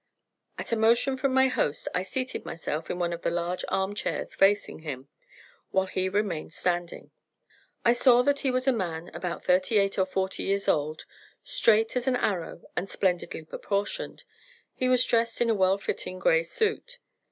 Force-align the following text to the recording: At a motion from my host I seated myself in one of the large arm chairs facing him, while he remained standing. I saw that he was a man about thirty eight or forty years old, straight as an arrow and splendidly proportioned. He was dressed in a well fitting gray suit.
At 0.57 0.71
a 0.71 0.75
motion 0.75 1.15
from 1.15 1.31
my 1.31 1.47
host 1.47 1.87
I 1.93 2.01
seated 2.01 2.43
myself 2.43 2.89
in 2.89 2.97
one 2.97 3.13
of 3.13 3.21
the 3.21 3.29
large 3.29 3.63
arm 3.67 3.93
chairs 3.93 4.33
facing 4.33 4.79
him, 4.79 5.09
while 5.69 5.85
he 5.85 6.09
remained 6.09 6.53
standing. 6.53 7.11
I 7.85 7.93
saw 7.93 8.23
that 8.23 8.39
he 8.39 8.49
was 8.49 8.67
a 8.67 8.73
man 8.73 9.09
about 9.13 9.43
thirty 9.45 9.77
eight 9.77 9.99
or 9.99 10.07
forty 10.07 10.41
years 10.41 10.67
old, 10.67 11.05
straight 11.43 11.95
as 11.95 12.07
an 12.07 12.15
arrow 12.15 12.63
and 12.75 12.89
splendidly 12.89 13.45
proportioned. 13.45 14.23
He 14.73 14.89
was 14.89 15.05
dressed 15.05 15.39
in 15.39 15.51
a 15.51 15.53
well 15.53 15.77
fitting 15.77 16.17
gray 16.17 16.41
suit. 16.41 16.97